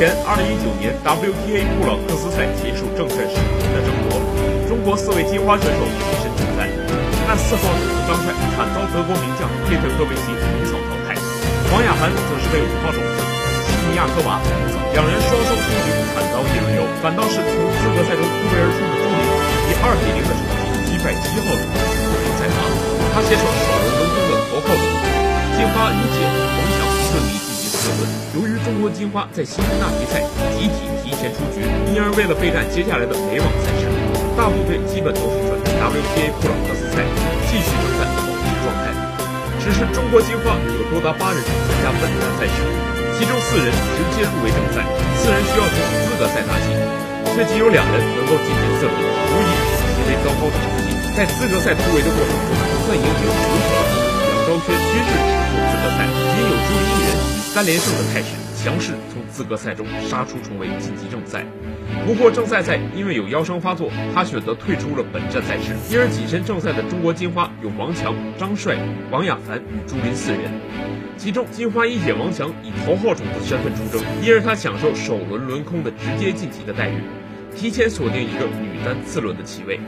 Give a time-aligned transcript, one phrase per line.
[0.00, 4.16] 前，2019年 WTA 布朗克斯赛结束正赛时的争夺，
[4.64, 6.64] 中国四位金花选手跻身正赛，
[7.28, 11.12] 但四号种子张帅惨遭德国名将佩特科维奇横扫淘汰，
[11.68, 13.12] 王雅涵则是被五号种子
[13.68, 14.40] 西尼亚科娃
[14.96, 19.20] 两人双双出局，惨遭一轮游，反倒是从资格赛中突围而出的朱琳
[19.68, 21.76] 以二比零的成绩击败七号种子
[22.40, 22.64] 赛马，
[23.12, 25.04] 他携手首轮轮空的头号种子
[25.60, 26.39] 金花一姐
[28.70, 30.22] 中国金花在辛辛那比赛
[30.54, 31.58] 集体提前出局，
[31.90, 33.90] 因而为了备战接下来的美网赛事，
[34.38, 37.02] 大部队基本都是转战 WTA 布朗克斯赛，
[37.50, 38.94] 继续征战保持状态。
[39.58, 42.62] 只是中国金花有多达八人参加本站赛事，
[43.18, 44.86] 其中四人直接入围正赛，
[45.18, 45.74] 四人需要从
[46.06, 46.70] 资格赛打起，
[47.34, 50.94] 却仅有两人能够晋级四轮，无疑是极为糟糕的成绩。
[51.18, 53.90] 在资格赛突围的过程中，就算赢球吴可能、
[54.30, 61.46] 杨昭轩均是止步资格赛，仅有朱琳一人以三连胜的态势，强势从资格赛中杀出重围晋级正赛。
[62.06, 68.76] 不过正赛赛因为有腰伤发作，他选择退出了本站赛事，因而跻身正赛的中国金花有王强、张帅、
[69.10, 70.52] 王雅涵与朱琳四人。
[71.16, 77.00] 其中金花一姐王强以头号种子身份出征，因而她享受首轮轮空的直接晋级的待遇，
[77.56, 79.80] 提前锁定一个女单次轮的席位。